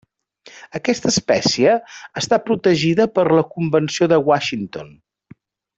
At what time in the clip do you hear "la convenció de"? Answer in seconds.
3.37-4.23